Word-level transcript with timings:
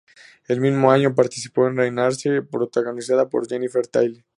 El 0.47 0.61
mismo 0.61 0.89
año 0.91 1.13
participó 1.13 1.67
en 1.67 1.77
"Renaissance 1.77 2.27
Girl", 2.27 2.47
protagonizada 2.47 3.29
por 3.29 3.47
Jennifer 3.47 3.85
Tilly. 3.85 4.25